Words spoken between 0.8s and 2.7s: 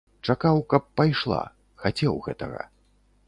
пайшла, хацеў гэтага.